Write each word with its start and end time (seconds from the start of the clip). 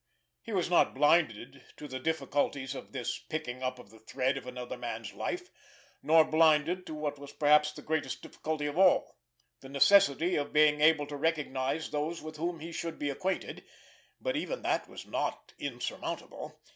He 0.41 0.51
was 0.51 0.67
not 0.67 0.95
blinded 0.95 1.63
to 1.77 1.87
the 1.87 1.99
difficulties 1.99 2.73
of 2.73 2.91
this 2.91 3.19
picking 3.19 3.61
up 3.61 3.77
of 3.77 3.91
the 3.91 3.99
thread 3.99 4.35
of 4.35 4.47
another 4.47 4.75
man's 4.75 5.13
life; 5.13 5.51
nor 6.01 6.25
blinded 6.25 6.87
to 6.87 6.95
what 6.95 7.19
was 7.19 7.31
perhaps 7.33 7.71
the 7.71 7.83
greatest 7.83 8.23
difficulty 8.23 8.65
of 8.65 8.79
all, 8.79 9.15
the 9.59 9.69
necessity 9.69 10.35
of 10.37 10.53
being 10.53 10.81
able 10.81 11.05
to 11.05 11.15
recognize 11.15 11.91
those 11.91 12.19
with 12.19 12.37
whom 12.37 12.61
he 12.61 12.71
should 12.71 12.97
be 12.97 13.11
acquainted, 13.11 13.63
but 14.19 14.35
even 14.35 14.63
that 14.63 14.87
was 14.89 15.05
not 15.05 15.53
insurmountable. 15.59 16.59